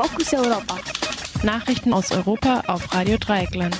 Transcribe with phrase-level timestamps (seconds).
[0.00, 0.76] Fokus Europa.
[1.42, 3.76] Nachrichten aus Europa auf Radio Dreieckland.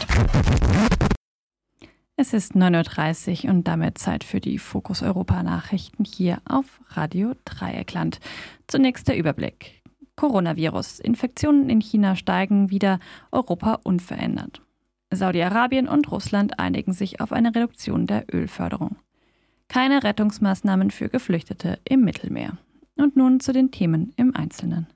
[2.17, 7.35] Es ist 9.30 Uhr und damit Zeit für die Fokus Europa Nachrichten hier auf Radio
[7.45, 8.19] Dreieckland.
[8.67, 9.81] Zunächst der Überblick.
[10.17, 10.99] Coronavirus.
[10.99, 12.99] Infektionen in China steigen wieder,
[13.31, 14.61] Europa unverändert.
[15.13, 18.97] Saudi-Arabien und Russland einigen sich auf eine Reduktion der Ölförderung.
[19.69, 22.59] Keine Rettungsmaßnahmen für Geflüchtete im Mittelmeer.
[22.97, 24.89] Und nun zu den Themen im Einzelnen.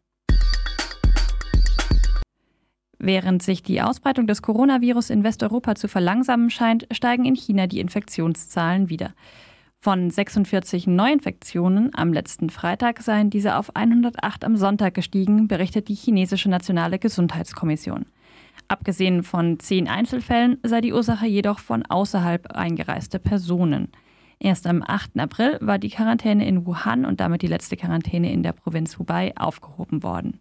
[3.05, 7.81] Während sich die Ausbreitung des Coronavirus in Westeuropa zu verlangsamen scheint, steigen in China die
[7.81, 9.13] Infektionszahlen wieder.
[9.81, 15.97] Von 46 Neuinfektionen am letzten Freitag seien diese auf 108 am Sonntag gestiegen, berichtet die
[15.97, 18.07] chinesische Nationale Gesundheitskommission.
[18.69, 23.89] Abgesehen von zehn Einzelfällen sei die Ursache jedoch von außerhalb eingereiste Personen.
[24.39, 25.19] Erst am 8.
[25.19, 29.33] April war die Quarantäne in Wuhan und damit die letzte Quarantäne in der Provinz Hubei
[29.37, 30.39] aufgehoben worden.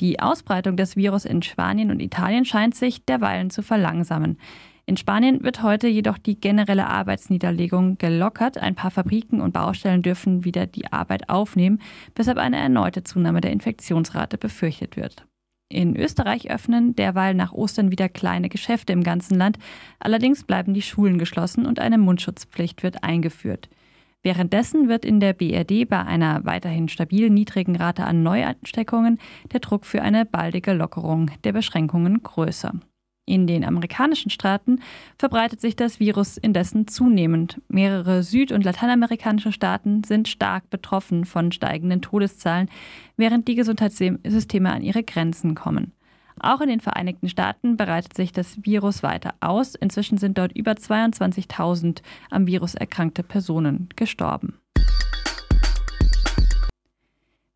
[0.00, 4.38] Die Ausbreitung des Virus in Spanien und Italien scheint sich derweilen zu verlangsamen.
[4.84, 8.58] In Spanien wird heute jedoch die generelle Arbeitsniederlegung gelockert.
[8.58, 11.80] Ein paar Fabriken und Baustellen dürfen wieder die Arbeit aufnehmen,
[12.16, 15.24] weshalb eine erneute Zunahme der Infektionsrate befürchtet wird.
[15.68, 19.58] In Österreich öffnen derweil nach Ostern wieder kleine Geschäfte im ganzen Land.
[20.00, 23.70] Allerdings bleiben die Schulen geschlossen und eine Mundschutzpflicht wird eingeführt.
[24.22, 29.18] Währenddessen wird in der BRD bei einer weiterhin stabil niedrigen Rate an Neuansteckungen
[29.52, 32.72] der Druck für eine baldige Lockerung der Beschränkungen größer.
[33.24, 34.80] In den amerikanischen Staaten
[35.16, 37.60] verbreitet sich das Virus indessen zunehmend.
[37.68, 42.68] Mehrere süd- und lateinamerikanische Staaten sind stark betroffen von steigenden Todeszahlen,
[43.16, 45.92] während die Gesundheitssysteme an ihre Grenzen kommen.
[46.40, 49.74] Auch in den Vereinigten Staaten breitet sich das Virus weiter aus.
[49.74, 54.58] Inzwischen sind dort über 22.000 am Virus erkrankte Personen gestorben.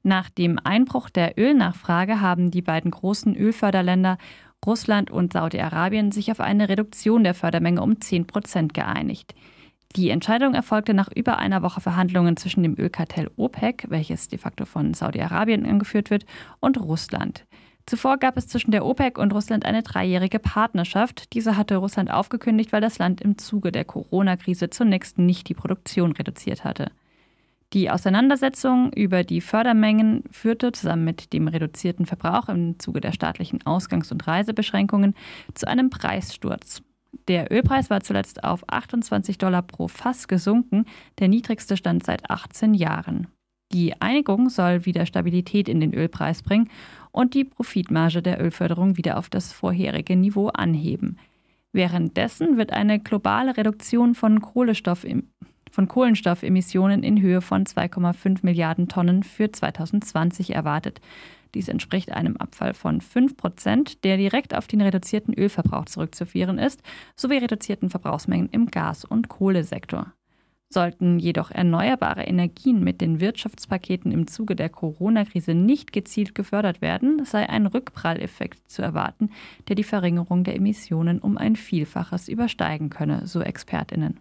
[0.03, 4.19] Nach dem Einbruch der Ölnachfrage haben die beiden großen Ölförderländer
[4.65, 9.35] Russland und Saudi-Arabien sich auf eine Reduktion der Fördermenge um 10 Prozent geeinigt.
[9.97, 14.65] Die Entscheidung erfolgte nach über einer Woche Verhandlungen zwischen dem Ölkartell OPEC, welches de facto
[14.65, 16.27] von Saudi-Arabien angeführt wird,
[16.61, 17.47] und Russland.
[17.87, 21.33] Zuvor gab es zwischen der OPEC und Russland eine dreijährige Partnerschaft.
[21.35, 26.11] Diese hatte Russland aufgekündigt, weil das Land im Zuge der Corona-Krise zunächst nicht die Produktion
[26.11, 26.91] reduziert hatte.
[27.73, 33.65] Die Auseinandersetzung über die Fördermengen führte zusammen mit dem reduzierten Verbrauch im Zuge der staatlichen
[33.65, 35.15] Ausgangs- und Reisebeschränkungen
[35.55, 36.83] zu einem Preissturz.
[37.29, 40.87] Der Ölpreis war zuletzt auf 28 Dollar pro Fass gesunken,
[41.19, 43.29] der niedrigste Stand seit 18 Jahren.
[43.73, 46.71] Die Einigung soll wieder Stabilität in den Ölpreis bringen
[47.11, 51.19] und die Profitmarge der Ölförderung wieder auf das vorherige Niveau anheben.
[51.73, 59.53] Währenddessen wird eine globale Reduktion von, von Kohlenstoffemissionen in Höhe von 2,5 Milliarden Tonnen für
[59.53, 61.01] 2020 erwartet.
[61.55, 66.83] Dies entspricht einem Abfall von 5 Prozent, der direkt auf den reduzierten Ölverbrauch zurückzuführen ist,
[67.15, 70.13] sowie reduzierten Verbrauchsmengen im Gas- und Kohlesektor.
[70.69, 77.25] Sollten jedoch erneuerbare Energien mit den Wirtschaftspaketen im Zuge der Corona-Krise nicht gezielt gefördert werden,
[77.25, 79.31] sei ein Rückpralleffekt zu erwarten,
[79.69, 84.21] der die Verringerung der Emissionen um ein Vielfaches übersteigen könne, so Expertinnen.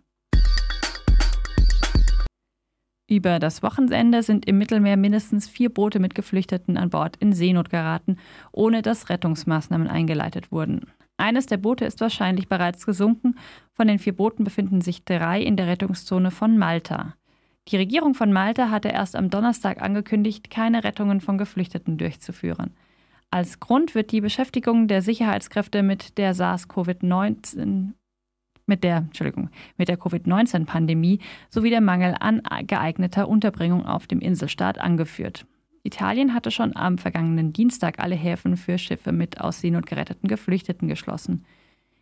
[3.08, 7.70] Über das Wochenende sind im Mittelmeer mindestens vier Boote mit Geflüchteten an Bord in Seenot
[7.70, 8.18] geraten,
[8.52, 10.88] ohne dass Rettungsmaßnahmen eingeleitet wurden.
[11.18, 13.36] Eines der Boote ist wahrscheinlich bereits gesunken.
[13.74, 17.16] Von den vier Booten befinden sich drei in der Rettungszone von Malta.
[17.68, 22.76] Die Regierung von Malta hatte erst am Donnerstag angekündigt, keine Rettungen von Geflüchteten durchzuführen.
[23.32, 27.94] Als Grund wird die Beschäftigung der Sicherheitskräfte mit der SARS-CoV-19
[28.68, 34.80] mit der, Entschuldigung, mit der Covid-19-Pandemie sowie der Mangel an geeigneter Unterbringung auf dem Inselstaat
[34.80, 35.46] angeführt.
[35.86, 40.88] Italien hatte schon am vergangenen Dienstag alle Häfen für Schiffe mit aus Seenot geretteten Geflüchteten
[40.88, 41.46] geschlossen.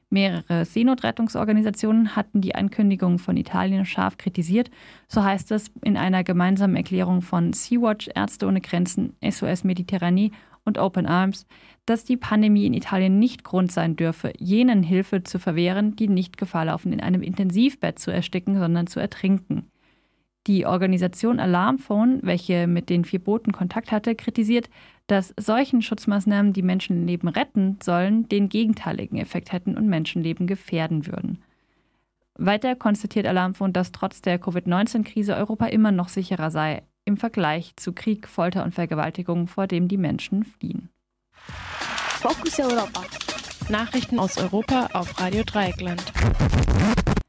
[0.09, 4.69] Mehrere Seenotrettungsorganisationen hatten die Ankündigung von Italien scharf kritisiert.
[5.07, 10.31] So heißt es in einer gemeinsamen Erklärung von Sea-Watch, Ärzte ohne Grenzen, SOS Mediterranee
[10.65, 11.47] und Open Arms,
[11.86, 16.38] dass die Pandemie in Italien nicht Grund sein dürfe, jenen Hilfe zu verwehren, die nicht
[16.38, 19.71] Gefahr laufen, in einem Intensivbett zu ersticken, sondern zu ertrinken.
[20.48, 24.69] Die Organisation Alarmphone, welche mit den vier Booten Kontakt hatte, kritisiert,
[25.07, 31.42] dass solchen Schutzmaßnahmen, die Menschenleben retten sollen, den gegenteiligen Effekt hätten und Menschenleben gefährden würden.
[32.36, 37.94] Weiter konstatiert Alarmphone, dass trotz der Covid-19-Krise Europa immer noch sicherer sei im Vergleich zu
[37.94, 40.89] Krieg, Folter und Vergewaltigung, vor dem die Menschen fliehen.
[42.22, 43.04] Fokus Europa.
[43.69, 46.04] Nachrichten aus Europa auf Radio Dreieckland.